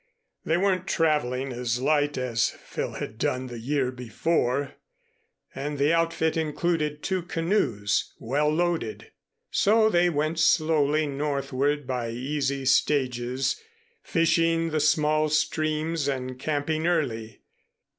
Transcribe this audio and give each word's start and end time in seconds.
They 0.43 0.57
weren't 0.57 0.87
traveling 0.87 1.53
as 1.53 1.79
light 1.79 2.17
as 2.17 2.49
Phil 2.49 2.93
had 2.93 3.19
done 3.19 3.45
the 3.45 3.59
year 3.59 3.91
before 3.91 4.73
and 5.53 5.77
the 5.77 5.93
outfit 5.93 6.35
included 6.35 7.03
two 7.03 7.21
canoes, 7.21 8.15
well 8.17 8.49
loaded. 8.49 9.11
So 9.51 9.91
they 9.91 10.09
went 10.09 10.39
slowly 10.39 11.05
northward 11.05 11.85
by 11.85 12.09
easy 12.09 12.65
stages, 12.65 13.61
fishing 14.01 14.71
the 14.71 14.79
small 14.79 15.29
streams 15.29 16.07
and 16.07 16.39
camping 16.39 16.87
early. 16.87 17.43